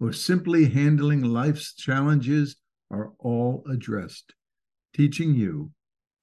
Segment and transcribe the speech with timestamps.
[0.00, 2.56] or simply handling life's challenges
[2.90, 4.34] are all addressed,
[4.94, 5.70] teaching you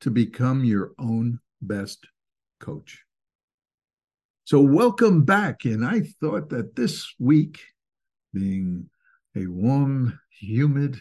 [0.01, 2.05] to become your own best
[2.59, 3.03] coach.
[4.43, 5.65] So, welcome back.
[5.65, 7.59] And I thought that this week,
[8.33, 8.89] being
[9.35, 10.99] a warm, humid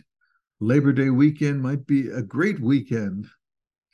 [0.60, 3.27] Labor Day weekend, might be a great weekend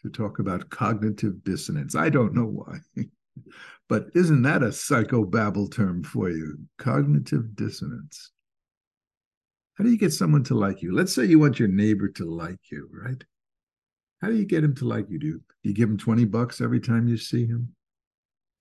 [0.03, 1.95] to talk about cognitive dissonance.
[1.95, 2.79] I don't know why,
[3.89, 6.59] but isn't that a psychobabble term for you?
[6.79, 8.33] Cognitive dissonance.
[9.77, 10.95] How do you get someone to like you?
[10.95, 13.23] Let's say you want your neighbor to like you, right?
[14.23, 15.19] How do you get him to like you?
[15.19, 17.75] Do you, give him 20 bucks every time you see him?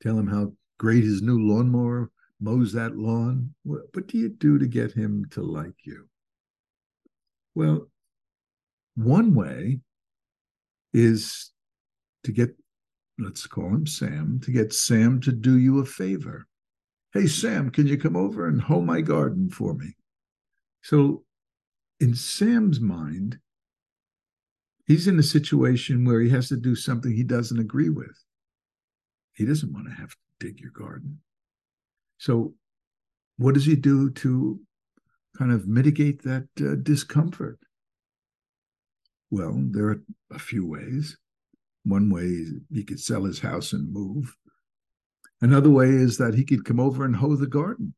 [0.02, 3.54] Tell him how great his new lawnmower mows that lawn?
[3.64, 6.10] What, what do you do to get him to like you?
[7.56, 7.90] Well,
[8.96, 9.80] one way
[10.94, 11.52] is
[12.26, 12.54] to get,
[13.18, 16.46] let's call him Sam, to get Sam to do you a favor.
[17.14, 19.96] Hey, Sam, can you come over and hoe my garden for me?
[20.86, 21.24] So,
[22.00, 23.40] in Sam's mind,
[24.86, 28.16] he's in a situation where he has to do something he doesn't agree with.
[29.34, 31.22] He doesn't want to have to dig your garden.
[32.20, 32.54] So,
[33.38, 34.60] what does he do to
[35.36, 37.58] kind of mitigate that uh, discomfort?
[39.32, 41.18] Well, there are a few ways.
[41.84, 44.36] One way is he could sell his house and move.
[45.42, 47.96] Another way is that he could come over and hoe the garden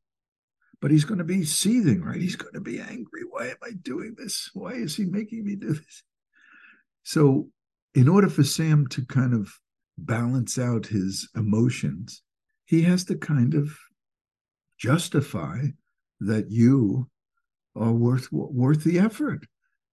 [0.82, 2.22] but he's going to be seething, right?
[2.22, 3.22] He's going to be angry.
[3.30, 4.50] Why am I doing this?
[4.54, 6.04] Why is he making me do this?
[7.04, 7.50] So,
[7.96, 9.52] in order for Sam to kind of
[9.98, 12.22] balance out his emotions,
[12.66, 13.76] he has to kind of
[14.78, 15.62] justify
[16.20, 17.10] that you
[17.76, 19.48] are worth worth the effort.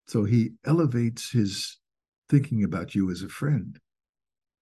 [0.06, 1.78] So he elevates his
[2.28, 3.78] thinking about you as a friend.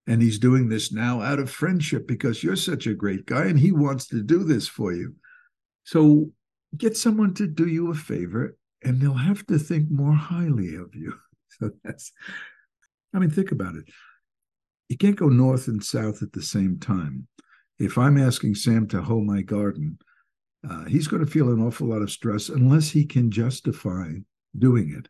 [0.06, 3.58] And he's doing this now out of friendship because you're such a great guy and
[3.58, 5.14] he wants to do this for you.
[5.84, 6.30] So
[6.76, 10.94] get someone to do you a favor and they'll have to think more highly of
[10.94, 11.14] you.
[11.60, 12.12] So that's,
[13.14, 13.84] I mean, think about it.
[14.88, 17.28] You can't go north and south at the same time.
[17.78, 19.98] If I'm asking Sam to hoe my garden,
[20.68, 24.12] uh, he's going to feel an awful lot of stress unless he can justify
[24.58, 25.08] doing it.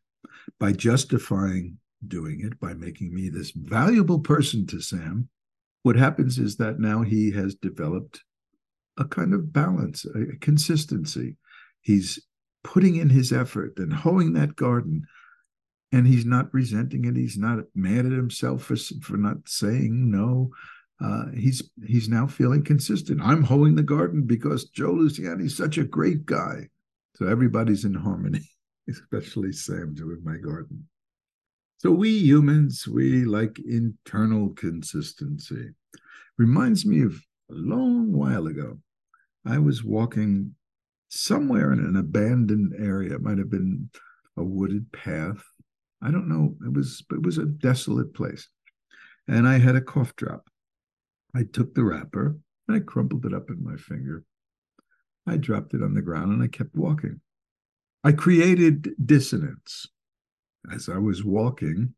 [0.58, 1.78] By justifying
[2.08, 5.28] doing it, by making me this valuable person to Sam,
[5.84, 8.24] what happens is that now he has developed
[8.98, 11.36] a kind of balance, a, consistency.
[11.80, 12.20] He's
[12.64, 15.04] putting in his effort and hoeing that garden,
[15.91, 17.16] and he's not resenting it.
[17.16, 20.50] He's not mad at himself for for not saying no.
[21.00, 23.20] Uh, he's he's now feeling consistent.
[23.22, 26.69] I'm hoeing the garden because Joe Luciani is such a great guy.
[27.16, 28.48] So everybody's in harmony,
[28.88, 30.86] especially Sam doing my garden.
[31.78, 35.70] So we humans, we like internal consistency.
[36.38, 37.20] Reminds me of
[37.52, 38.78] a long while ago,
[39.46, 40.54] I was walking
[41.08, 43.14] somewhere in an abandoned area.
[43.14, 43.90] It might have been
[44.36, 45.42] a wooded path.
[46.02, 46.56] I don't know.
[46.66, 48.48] It was it was a desolate place.
[49.28, 50.48] And I had a cough drop.
[51.34, 52.36] I took the wrapper
[52.66, 54.24] and I crumpled it up in my finger.
[55.26, 57.20] I dropped it on the ground and I kept walking.
[58.02, 59.86] I created dissonance.
[60.72, 61.94] As I was walking,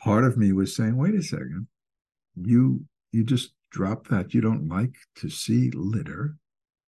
[0.00, 1.66] part of me was saying, wait a second,
[2.34, 4.34] you you just drop that.
[4.34, 6.36] You don't like to see litter.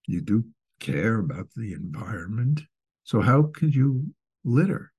[0.06, 0.44] You do
[0.80, 2.62] care about the environment.
[3.04, 4.92] So, how could you litter?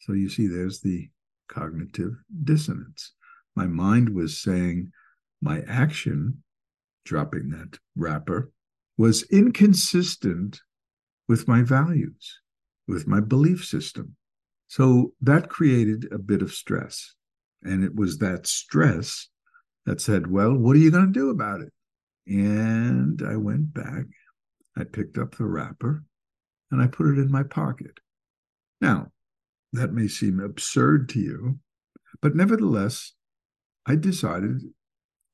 [0.00, 1.08] So, you see, there's the
[1.48, 3.12] cognitive dissonance.
[3.56, 4.92] My mind was saying
[5.40, 6.42] my action,
[7.04, 8.50] dropping that wrapper,
[8.96, 10.60] was inconsistent
[11.28, 12.40] with my values,
[12.86, 14.16] with my belief system.
[14.68, 17.14] So that created a bit of stress.
[17.62, 19.28] And it was that stress
[19.86, 21.72] that said, Well, what are you going to do about it?
[22.26, 24.04] And I went back,
[24.76, 26.04] I picked up the wrapper,
[26.70, 28.00] and I put it in my pocket.
[28.80, 29.12] Now,
[29.72, 31.58] that may seem absurd to you,
[32.22, 33.12] but nevertheless,
[33.86, 34.62] I decided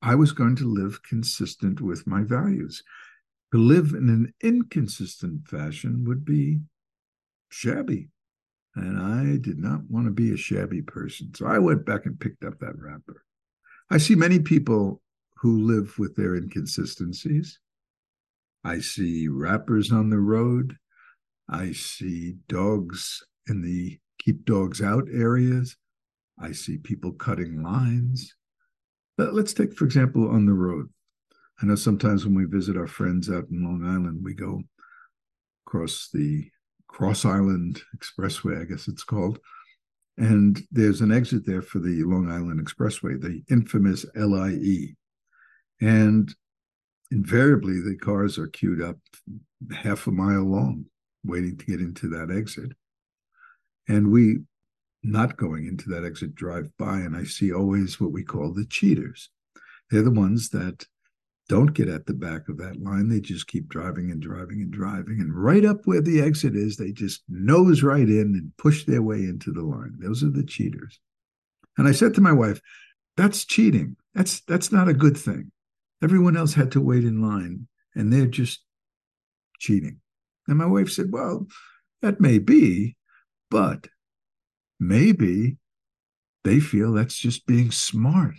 [0.01, 2.83] I was going to live consistent with my values.
[3.53, 6.61] To live in an inconsistent fashion would be
[7.49, 8.09] shabby.
[8.75, 11.33] And I did not want to be a shabby person.
[11.35, 13.25] So I went back and picked up that wrapper.
[13.91, 15.01] I see many people
[15.35, 17.59] who live with their inconsistencies.
[18.63, 20.77] I see wrappers on the road.
[21.49, 25.75] I see dogs in the keep dogs out areas.
[26.39, 28.33] I see people cutting lines.
[29.17, 30.87] But let's take, for example, on the road.
[31.61, 34.61] I know sometimes when we visit our friends out in Long Island, we go
[35.67, 36.49] across the
[36.87, 39.39] Cross Island Expressway, I guess it's called.
[40.17, 44.95] And there's an exit there for the Long Island Expressway, the infamous LIE.
[45.79, 46.33] And
[47.11, 48.97] invariably, the cars are queued up
[49.73, 50.85] half a mile long,
[51.23, 52.71] waiting to get into that exit.
[53.87, 54.39] And we,
[55.03, 58.65] not going into that exit, drive by, and I see always what we call the
[58.65, 59.29] cheaters.
[59.89, 60.85] They're the ones that
[61.51, 63.09] don't get at the back of that line.
[63.09, 65.19] They just keep driving and driving and driving.
[65.19, 69.01] And right up where the exit is, they just nose right in and push their
[69.01, 69.97] way into the line.
[69.99, 71.01] Those are the cheaters.
[71.77, 72.61] And I said to my wife,
[73.17, 73.97] that's cheating.
[74.15, 75.51] That's that's not a good thing.
[76.01, 78.61] Everyone else had to wait in line and they're just
[79.59, 79.99] cheating.
[80.47, 81.47] And my wife said, Well,
[82.01, 82.95] that may be,
[83.49, 83.89] but
[84.79, 85.57] maybe
[86.45, 88.35] they feel that's just being smart.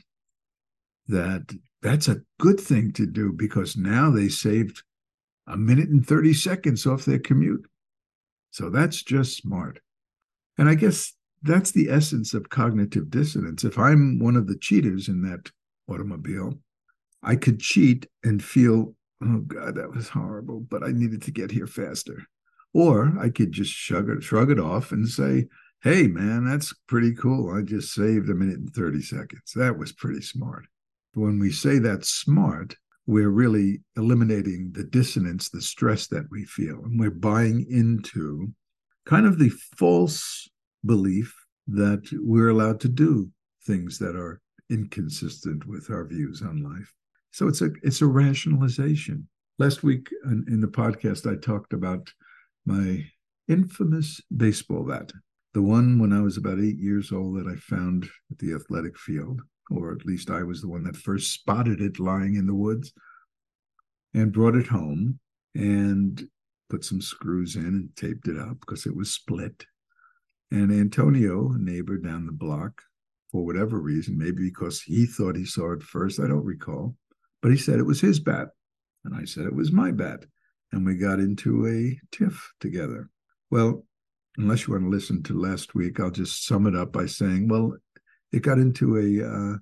[1.09, 4.83] That that's a good thing to do because now they saved
[5.49, 7.67] a minute and 30 seconds off their commute.
[8.53, 9.81] So that's just smart.
[10.59, 11.13] And I guess
[11.43, 13.65] that's the essence of cognitive dissonance.
[13.65, 15.51] If I'm one of the cheaters in that
[15.89, 16.55] automobile,
[17.23, 18.95] I could cheat and feel,
[19.25, 22.23] oh God, that was horrible, but I needed to get here faster.
[22.73, 25.47] Or I could just shrug it, shrug it off and say,
[25.83, 27.51] hey, man, that's pretty cool.
[27.53, 29.53] I just saved a minute and 30 seconds.
[29.57, 30.67] That was pretty smart
[31.15, 32.77] when we say that's smart,
[33.07, 36.81] we're really eliminating the dissonance, the stress that we feel.
[36.85, 38.53] And we're buying into
[39.07, 40.49] kind of the false
[40.85, 41.35] belief
[41.67, 43.31] that we're allowed to do
[43.67, 46.93] things that are inconsistent with our views on life.
[47.33, 49.29] So it's a it's a rationalization.
[49.59, 52.11] Last week in, the podcast, I talked about
[52.65, 53.05] my
[53.49, 55.13] infamous baseball bat,
[55.55, 58.99] the one when I was about eight years old that I found at the athletic
[58.99, 62.55] field or at least I was the one that first spotted it lying in the
[62.55, 62.93] woods
[64.15, 65.19] and brought it home
[65.55, 66.29] and
[66.69, 69.67] put some screws in and taped it up because it was split.
[70.51, 72.83] And Antonio, a neighbor down the block,
[73.31, 76.95] for whatever reason, maybe because he thought he saw it first, I don't recall,
[77.41, 78.49] but he said it was his bat.
[79.05, 80.25] And I said it was my bat.
[80.71, 83.11] And we got into a tiff together.
[83.51, 83.85] Well,
[84.37, 87.49] unless you want to listen to last week, I'll just sum it up by saying,
[87.49, 87.75] well,
[88.33, 89.57] it got into a uh,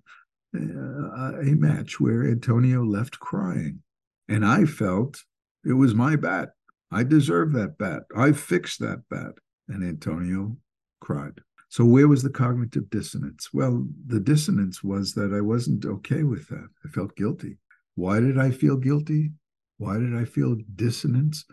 [0.55, 3.83] a match where Antonio left crying,
[4.29, 5.25] and I felt
[5.65, 6.51] it was my bat.
[6.91, 8.03] I deserve that bat.
[8.17, 9.35] I fixed that bat,
[9.69, 10.57] and Antonio
[11.01, 11.41] cried.
[11.69, 13.51] So where was the cognitive dissonance?
[13.53, 16.69] Well, the dissonance was that I wasn't okay with that.
[16.85, 17.59] I felt guilty.
[17.95, 19.31] Why did I feel guilty?
[19.79, 21.45] Why did I feel dissonance?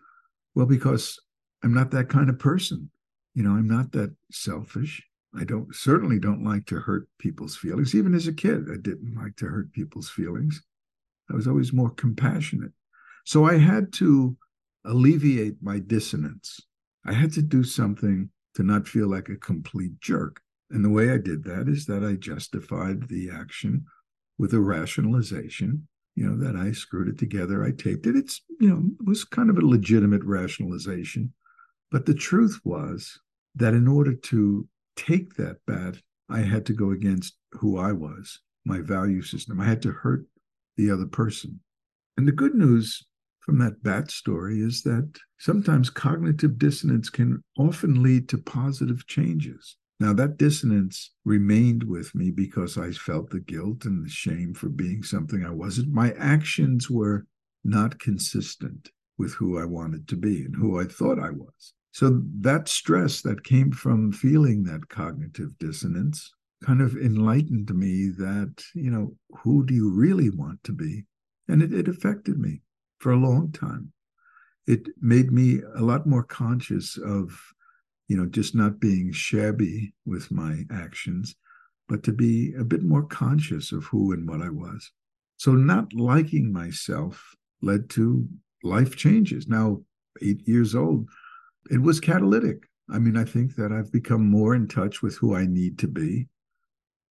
[0.55, 1.19] Well, because
[1.63, 2.89] I'm not that kind of person.
[3.35, 5.03] You know, I'm not that selfish.
[5.35, 7.93] I don't certainly don't like to hurt people's feelings.
[7.95, 10.63] Even as a kid, I didn't like to hurt people's feelings.
[11.29, 12.71] I was always more compassionate.
[13.25, 14.37] So I had to
[14.85, 16.61] alleviate my dissonance.
[17.05, 20.41] I had to do something to not feel like a complete jerk.
[20.71, 23.85] And the way I did that is that I justified the action
[24.37, 28.15] with a rationalization, you know, that I screwed it together, I taped it.
[28.15, 31.33] It's, you know, it was kind of a legitimate rationalization.
[31.91, 33.19] But the truth was
[33.55, 35.95] that in order to take that bat,
[36.29, 39.61] I had to go against who I was, my value system.
[39.61, 40.25] I had to hurt
[40.75, 41.61] the other person.
[42.17, 43.05] And the good news
[43.39, 49.77] from that bat story is that sometimes cognitive dissonance can often lead to positive changes.
[49.99, 54.69] Now, that dissonance remained with me because I felt the guilt and the shame for
[54.69, 55.91] being something I wasn't.
[55.91, 57.25] My actions were
[57.63, 61.73] not consistent with who I wanted to be and who I thought I was.
[61.97, 66.31] So that stress that came from feeling that cognitive dissonance
[66.63, 71.05] kind of enlightened me that, you know, who do you really want to be?
[71.47, 72.61] And it, it affected me
[72.99, 73.93] for a long time.
[74.67, 77.35] It made me a lot more conscious of,
[78.07, 81.33] you know, just not being shabby with my actions,
[81.89, 84.91] but to be a bit more conscious of who and what I was.
[85.37, 88.27] So not liking myself led to
[88.61, 89.47] life changes.
[89.47, 89.81] Now,
[90.21, 91.09] eight years old,
[91.69, 92.63] it was catalytic.
[92.89, 95.87] I mean, I think that I've become more in touch with who I need to
[95.87, 96.27] be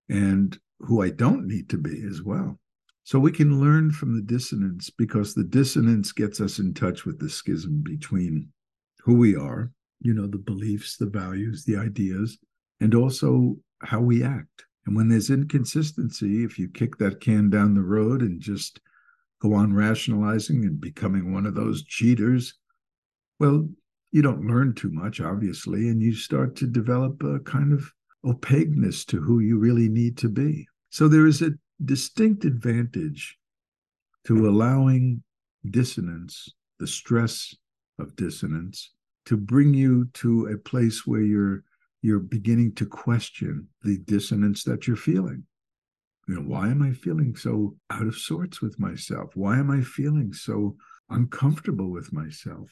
[0.08, 2.58] and who I don't need to be as well.
[3.04, 7.20] So we can learn from the dissonance because the dissonance gets us in touch with
[7.20, 8.48] the schism between
[8.98, 9.70] who we are,
[10.00, 12.38] you know, the beliefs, the values, the ideas,
[12.80, 14.64] and also how we act.
[14.86, 18.80] And when there's inconsistency, if you kick that can down the road and just
[19.40, 22.54] go on rationalizing and becoming one of those cheaters,
[23.38, 23.68] well,
[24.12, 27.92] you don't learn too much, obviously, and you start to develop a kind of
[28.24, 30.66] opaqueness to who you really need to be.
[30.90, 31.52] So there is a
[31.84, 33.38] distinct advantage
[34.26, 35.22] to allowing
[35.70, 37.54] dissonance, the stress
[37.98, 38.92] of dissonance,
[39.26, 41.62] to bring you to a place where you're
[42.02, 45.42] you're beginning to question the dissonance that you're feeling.
[46.28, 49.30] You know, why am I feeling so out of sorts with myself?
[49.34, 50.76] Why am I feeling so
[51.10, 52.70] uncomfortable with myself?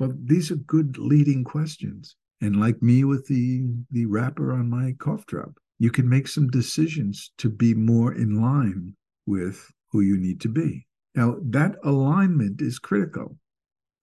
[0.00, 2.16] But these are good leading questions.
[2.40, 6.48] And like me with the the wrapper on my cough drop, you can make some
[6.48, 10.86] decisions to be more in line with who you need to be.
[11.14, 13.36] Now, that alignment is critical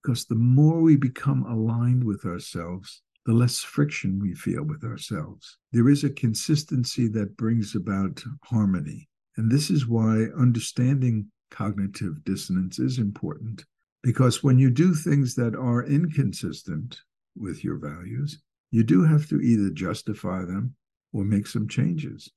[0.00, 5.58] because the more we become aligned with ourselves, the less friction we feel with ourselves.
[5.72, 9.08] There is a consistency that brings about harmony.
[9.36, 13.64] And this is why understanding cognitive dissonance is important
[14.02, 17.00] because when you do things that are inconsistent
[17.36, 18.40] with your values,
[18.70, 20.74] you do have to either justify them
[21.12, 22.30] or make some changes.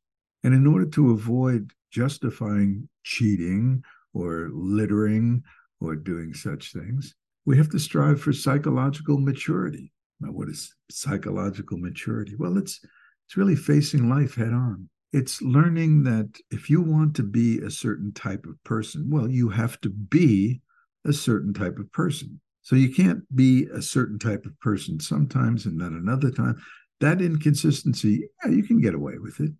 [0.44, 5.44] And in order to avoid justifying cheating or littering
[5.80, 7.16] or doing such things,
[7.46, 9.92] we have to strive for psychological maturity.
[10.20, 12.36] Now, what is psychological maturity?
[12.38, 12.80] Well, it's
[13.28, 14.90] it's really facing life head on.
[15.14, 19.50] It's learning that if you want to be a certain type of person, well, you
[19.50, 20.62] have to be
[21.06, 22.40] a certain type of person.
[22.62, 26.62] So you can't be a certain type of person sometimes and not another time.
[27.00, 29.52] That inconsistency, yeah, you can get away with it.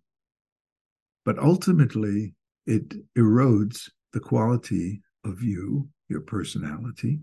[1.24, 2.34] But ultimately,
[2.66, 7.20] it erodes the quality of you, your personality,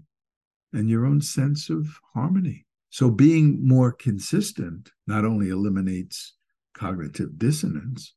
[0.74, 2.66] and your own sense of harmony.
[2.90, 6.34] So being more consistent not only eliminates
[6.74, 8.14] cognitive dissonance,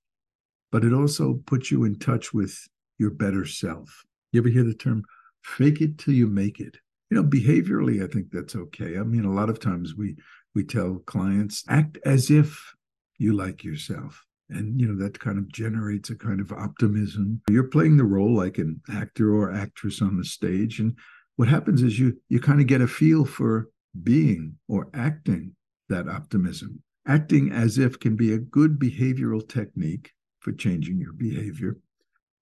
[0.70, 2.56] but it also puts you in touch with
[2.98, 4.04] your better self.
[4.32, 5.04] You ever hear the term
[5.42, 6.76] fake it till you make it?
[7.10, 8.98] You know, behaviorally, I think that's okay.
[8.98, 10.16] I mean, a lot of times we
[10.54, 12.74] we tell clients act as if
[13.18, 17.64] you like yourself and you know that kind of generates a kind of optimism you're
[17.64, 20.96] playing the role like an actor or actress on the stage and
[21.36, 23.68] what happens is you you kind of get a feel for
[24.02, 25.54] being or acting
[25.88, 31.78] that optimism acting as if can be a good behavioral technique for changing your behavior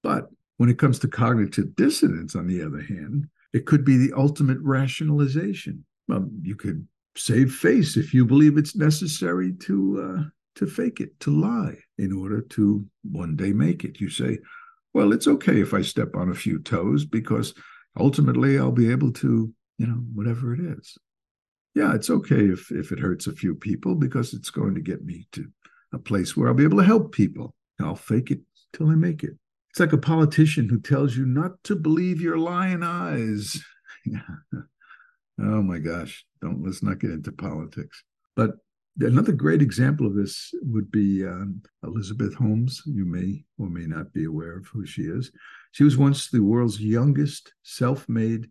[0.02, 0.28] but
[0.60, 4.58] when it comes to cognitive dissonance on the other hand it could be the ultimate
[4.60, 6.86] rationalization well, you could
[7.16, 10.22] save face if you believe it's necessary to uh,
[10.56, 14.00] to fake it, to lie in order to one day make it.
[14.00, 14.38] You say,
[14.92, 17.54] well, it's okay if I step on a few toes because
[17.96, 20.98] ultimately I'll be able to, you know, whatever it is.
[21.76, 25.04] Yeah, it's okay if if it hurts a few people because it's going to get
[25.04, 25.46] me to
[25.92, 27.54] a place where I'll be able to help people.
[27.80, 28.40] I'll fake it
[28.72, 29.36] till I make it.
[29.70, 33.62] It's like a politician who tells you not to believe your lying eyes.
[35.40, 38.02] oh my gosh, don't let's not get into politics.
[38.34, 38.56] But
[38.98, 42.82] Another great example of this would be um, Elizabeth Holmes.
[42.84, 45.30] You may or may not be aware of who she is.
[45.72, 48.50] She was once the world's youngest self made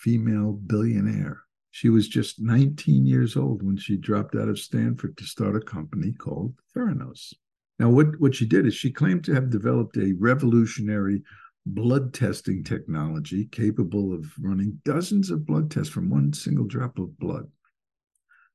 [0.00, 1.40] female billionaire.
[1.72, 5.60] She was just 19 years old when she dropped out of Stanford to start a
[5.60, 7.32] company called Theranos.
[7.78, 11.22] Now, what, what she did is she claimed to have developed a revolutionary
[11.64, 17.18] blood testing technology capable of running dozens of blood tests from one single drop of
[17.18, 17.48] blood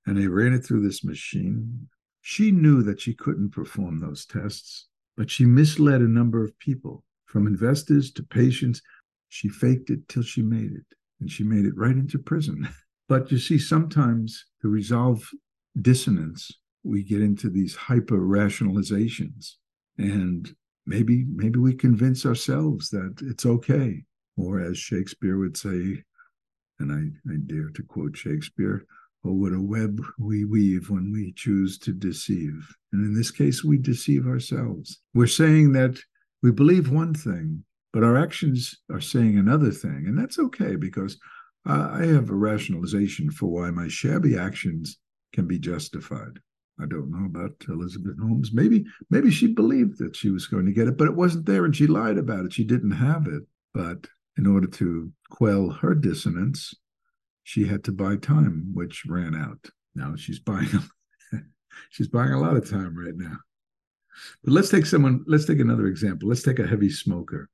[0.05, 1.87] and they ran it through this machine.
[2.21, 7.03] She knew that she couldn't perform those tests, but she misled a number of people,
[7.25, 8.81] from investors to patients.
[9.29, 10.85] She faked it till she made it,
[11.19, 12.67] and she made it right into prison.
[13.09, 15.29] But you see, sometimes to resolve
[15.79, 16.49] dissonance,
[16.83, 19.53] we get into these hyper rationalizations,
[19.97, 20.53] and
[20.85, 24.03] maybe maybe we convince ourselves that it's okay,
[24.37, 26.03] or as Shakespeare would say,
[26.79, 28.85] and I, I dare to quote Shakespeare,
[29.23, 32.75] or what a web we weave when we choose to deceive.
[32.91, 34.99] And in this case, we deceive ourselves.
[35.13, 35.99] We're saying that
[36.41, 37.63] we believe one thing,
[37.93, 40.05] but our actions are saying another thing.
[40.07, 41.17] And that's okay because
[41.65, 44.97] I have a rationalization for why my shabby actions
[45.31, 46.39] can be justified.
[46.81, 48.51] I don't know about Elizabeth Holmes.
[48.53, 51.65] Maybe, maybe she believed that she was going to get it, but it wasn't there
[51.65, 52.53] and she lied about it.
[52.53, 53.43] She didn't have it.
[53.73, 56.73] But in order to quell her dissonance,
[57.43, 59.69] she had to buy time, which ran out.
[59.95, 60.67] Now she's buying
[61.89, 63.37] she's buying a lot of time right now.
[64.43, 66.29] But let's take someone, let's take another example.
[66.29, 67.49] Let's take a heavy smoker.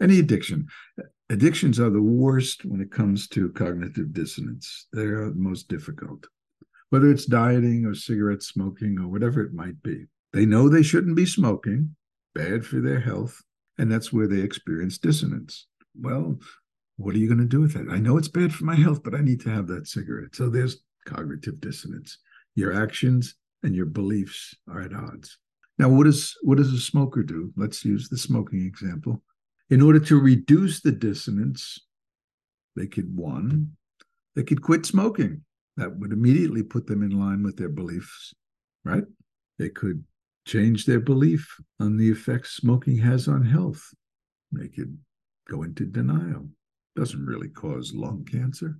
[0.00, 0.66] Any addiction.
[1.30, 4.86] Addictions are the worst when it comes to cognitive dissonance.
[4.92, 6.26] They're the most difficult.
[6.92, 10.04] Whether it's dieting or cigarette smoking or whatever it might be.
[10.34, 11.96] They know they shouldn't be smoking,
[12.34, 13.40] bad for their health,
[13.78, 15.68] and that's where they experience dissonance.
[15.98, 16.38] Well,
[16.96, 17.86] what are you going to do with it?
[17.90, 20.36] I know it's bad for my health, but I need to have that cigarette.
[20.36, 22.18] So there's cognitive dissonance.
[22.56, 25.38] Your actions and your beliefs are at odds.
[25.78, 27.54] Now, what does what does a smoker do?
[27.56, 29.22] Let's use the smoking example.
[29.70, 31.78] In order to reduce the dissonance,
[32.76, 33.78] they could one,
[34.36, 35.42] they could quit smoking.
[35.76, 38.34] That would immediately put them in line with their beliefs,
[38.84, 39.04] right?
[39.58, 40.04] They could
[40.46, 43.82] change their belief on the effects smoking has on health.
[44.50, 44.98] They could
[45.48, 46.48] go into denial.
[46.94, 48.78] Doesn't really cause lung cancer.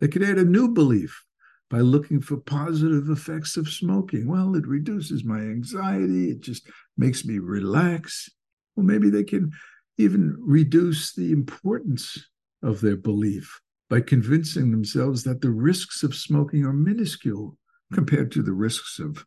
[0.00, 1.24] They could add a new belief
[1.70, 4.28] by looking for positive effects of smoking.
[4.28, 8.28] Well, it reduces my anxiety, it just makes me relax.
[8.74, 9.52] Well, maybe they can
[9.96, 12.28] even reduce the importance
[12.62, 17.56] of their belief by convincing themselves that the risks of smoking are minuscule
[17.92, 19.24] compared to the risks of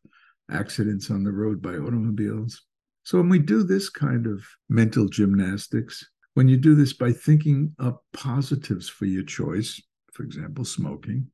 [0.51, 2.63] accidents on the road by automobiles.
[3.03, 7.73] So, when we do this kind of mental gymnastics, when you do this by thinking
[7.79, 9.81] up positives for your choice,
[10.13, 11.27] for example, smoking,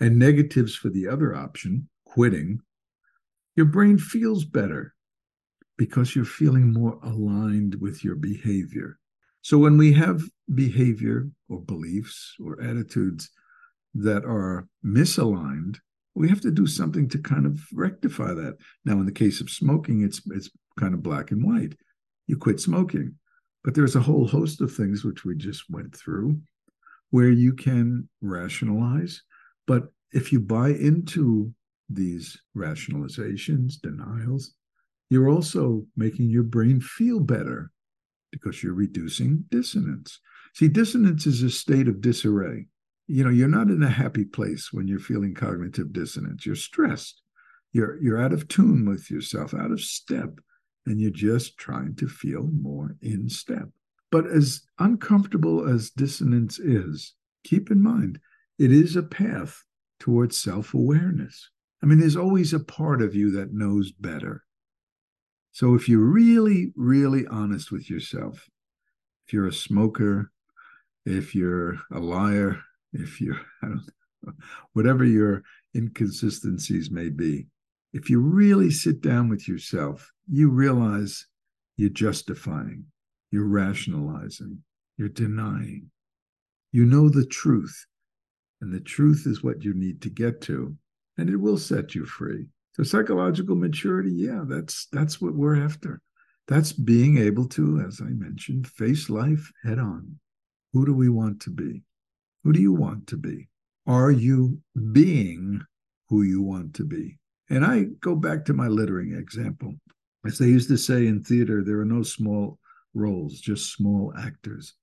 [0.00, 2.60] and negatives for the other option, quitting,
[3.56, 4.94] your brain feels better
[5.76, 8.98] because you're feeling more aligned with your behavior.
[9.42, 10.22] So when we have
[10.54, 13.30] behavior or beliefs or attitudes
[13.94, 15.78] that are misaligned,
[16.14, 18.56] we have to do something to kind of rectify that.
[18.84, 21.74] Now, in the case of smoking, it's it's kind of black and white.
[22.26, 23.14] You quit smoking.
[23.64, 26.40] But there's a whole host of things which we just went through
[27.10, 29.22] where you can rationalize
[29.68, 31.52] but if you buy into
[31.90, 34.54] these rationalizations, denials,
[35.10, 37.70] you're also making your brain feel better
[38.32, 40.20] because you're reducing dissonance.
[40.54, 42.66] See, dissonance is a state of disarray.
[43.06, 46.44] You know, you're not in a happy place when you're feeling cognitive dissonance.
[46.44, 47.22] You're stressed.
[47.72, 50.40] You're you're out of tune with yourself, out of step,
[50.86, 53.68] and you're just trying to feel more in step.
[54.10, 57.14] But as uncomfortable as dissonance is,
[57.44, 58.20] keep in mind
[58.58, 59.64] it is a path
[60.00, 61.50] towards self awareness.
[61.82, 64.44] I mean, there's always a part of you that knows better.
[65.52, 68.48] So if you're really, really honest with yourself,
[69.26, 70.32] if you're a smoker,
[71.08, 72.60] if you're a liar,
[72.92, 73.40] if you're,
[74.74, 75.42] whatever your
[75.74, 77.46] inconsistencies may be,
[77.92, 81.26] if you really sit down with yourself, you realize
[81.76, 82.84] you're justifying,
[83.30, 84.62] you're rationalizing,
[84.98, 85.90] you're denying.
[86.72, 87.86] You know the truth.
[88.60, 90.76] And the truth is what you need to get to,
[91.16, 92.48] and it will set you free.
[92.72, 96.00] So psychological maturity, yeah, that's that's what we're after.
[96.48, 100.18] That's being able to, as I mentioned, face life head on.
[100.72, 101.82] Who do we want to be?
[102.44, 103.48] Who do you want to be?
[103.86, 104.60] Are you
[104.92, 105.62] being
[106.08, 107.18] who you want to be?
[107.50, 109.74] And I go back to my littering example.
[110.26, 112.58] As they used to say in theater, there are no small
[112.94, 114.74] roles, just small actors.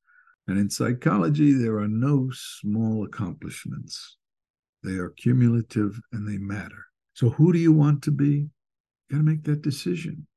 [0.48, 4.18] And in psychology, there are no small accomplishments.
[4.84, 6.86] They are cumulative and they matter.
[7.14, 8.50] So, who do you want to be?
[9.10, 10.28] You got to make that decision.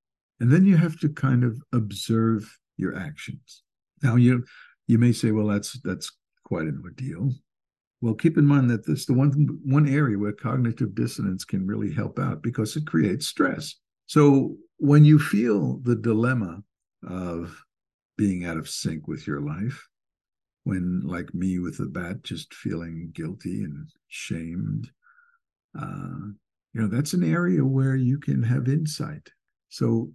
[0.40, 3.62] And then you have to kind of observe your actions.
[4.02, 4.44] Now, you
[4.88, 6.10] you may say, well, that's that's
[6.44, 7.30] quite an ordeal.
[8.00, 11.92] Well, keep in mind that this the one one area where cognitive dissonance can really
[11.92, 13.76] help out because it creates stress.
[14.06, 16.62] So when you feel the dilemma
[17.06, 17.62] of
[18.16, 19.86] being out of sync with your life,
[20.68, 24.90] when like me with the bat just feeling guilty and shamed
[25.80, 26.28] uh,
[26.74, 29.30] you know that's an area where you can have insight
[29.70, 30.10] so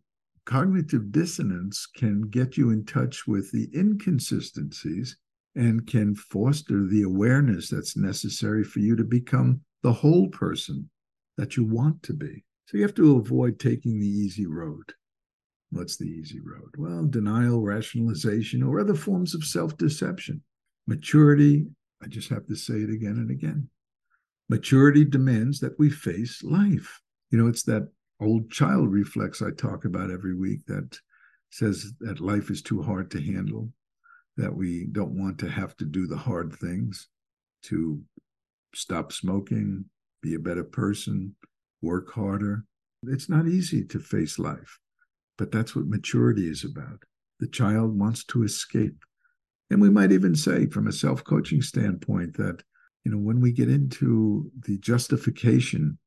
[0.45, 5.17] cognitive dissonance can get you in touch with the inconsistencies
[5.56, 10.89] and can foster the awareness that's necessary for you to become the whole person
[11.38, 14.93] that you want to be so you have to avoid taking the easy road
[15.73, 16.75] What's the easy road?
[16.77, 20.43] Well, denial, rationalization, or other forms of self deception.
[20.86, 21.65] Maturity,
[22.01, 23.69] I just have to say it again and again.
[24.49, 27.01] Maturity demands that we face life.
[27.32, 27.89] You know, it's that
[28.21, 30.97] old child reflex I talk about every week that
[31.49, 33.71] says that life is too hard to handle,
[34.38, 37.08] that we don't want to have to do the hard things,
[37.63, 38.02] to
[38.73, 39.86] stop smoking,
[40.21, 41.36] be a better person,
[41.82, 42.65] work harder.
[43.04, 44.80] It's not easy to face life.
[45.38, 47.04] But that's what maturity is about.
[47.39, 49.04] The child wants to escape.
[49.69, 52.63] And we might even say, from a self coaching standpoint, that
[53.04, 55.97] you know when we get into the justification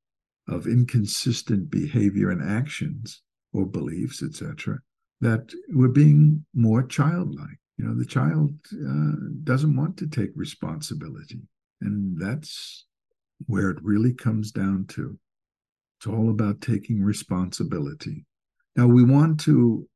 [0.48, 4.78] of inconsistent behavior and actions or beliefs, etc.,
[5.20, 7.58] that we're being more childlike.
[7.78, 11.40] You know, the child uh, doesn't want to take responsibility,
[11.80, 12.84] and that's
[13.46, 15.18] where it really comes down to.
[15.98, 18.24] It's all about taking responsibility.
[18.76, 19.88] Now, we want to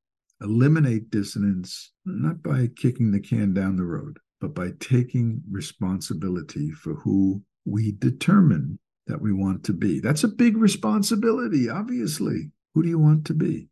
[0.42, 6.94] eliminate dissonance not by kicking the can down the road, but by taking responsibility for
[6.94, 10.00] who we determine that we want to be.
[10.00, 12.50] That's a big responsibility, obviously.
[12.74, 13.68] Who do you want to be?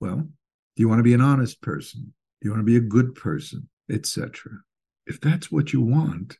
[0.00, 0.16] Well,
[0.76, 2.12] do you want to be an honest person?
[2.40, 4.52] Do you want to be a good person, etc.?
[5.06, 6.38] If that's what you want,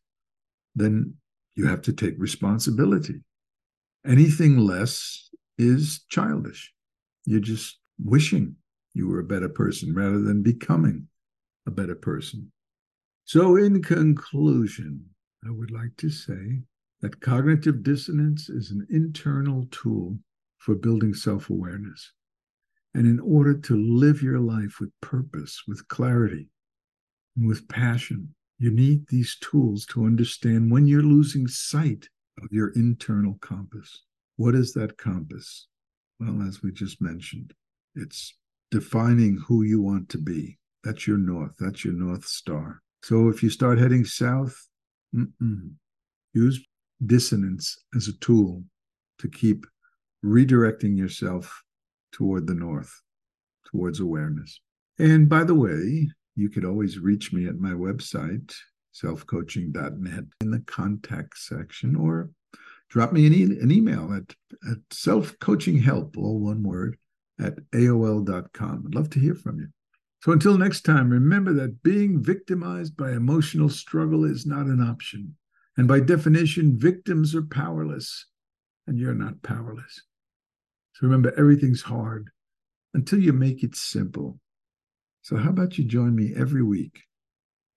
[0.75, 1.15] then
[1.55, 3.23] you have to take responsibility.
[4.07, 6.73] Anything less is childish.
[7.25, 8.57] You're just wishing
[8.95, 11.09] you were a better person rather than becoming
[11.67, 12.51] a better person.
[13.25, 15.07] So, in conclusion,
[15.47, 16.63] I would like to say
[17.03, 20.17] that cognitive dissonance is an internal tool
[20.59, 22.13] for building self awareness.
[22.95, 26.49] And in order to live your life with purpose, with clarity,
[27.37, 32.09] and with passion, you need these tools to understand when you're losing sight
[32.41, 34.05] of your internal compass.
[34.37, 35.67] What is that compass?
[36.21, 37.53] Well, as we just mentioned,
[37.97, 38.35] it's
[38.71, 40.59] defining who you want to be.
[40.85, 41.53] That's your north.
[41.59, 42.83] That's your north star.
[43.03, 44.57] So if you start heading south,
[46.33, 46.65] use
[47.07, 48.65] dissonance as a tool
[49.19, 49.67] to keep
[50.25, 51.63] redirecting yourself
[52.13, 52.93] toward the north,
[53.67, 54.61] towards awareness.
[54.99, 58.55] And by the way, you could always reach me at my website,
[58.95, 62.31] selfcoaching.net, in the contact section, or
[62.89, 64.35] drop me an, e- an email at,
[64.71, 66.97] at selfcoachinghelp, all one word,
[67.41, 68.85] at AOL.com.
[68.87, 69.69] I'd love to hear from you.
[70.23, 75.35] So until next time, remember that being victimized by emotional struggle is not an option.
[75.77, 78.27] And by definition, victims are powerless,
[78.87, 80.03] and you're not powerless.
[80.95, 82.29] So remember, everything's hard
[82.95, 84.39] until you make it simple.
[85.23, 87.01] So, how about you join me every week?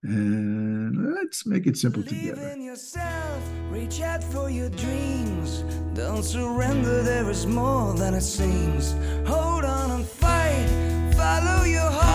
[0.02, 2.48] And let's make it simple Believe together.
[2.48, 5.62] in yourself, reach out for your dreams.
[5.94, 8.92] Don't surrender, there is more than it seems.
[9.26, 12.05] Hold on and fight, follow your heart.